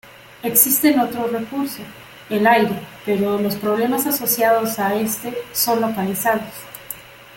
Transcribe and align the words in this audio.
Existen 0.41 0.99
otro 0.99 1.27
recurso, 1.27 1.83
el 2.27 2.47
aire, 2.47 2.73
pero 3.05 3.37
los 3.39 3.55
problemas 3.55 4.07
asociados 4.07 4.79
a 4.79 4.95
este 4.95 5.37
son 5.53 5.79
localizados. 5.79 6.41